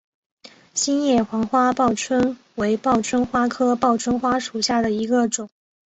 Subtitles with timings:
[0.73, 5.47] 心叶黄花报春为报春花科报春花属下的一个种。